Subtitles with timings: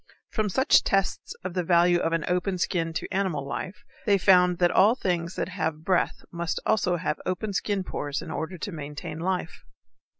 [0.31, 4.57] From such tests of the value of an open skin to animal life they found
[4.57, 9.19] that all things that have breath must have open skin pores in order to maintain
[9.19, 9.63] life.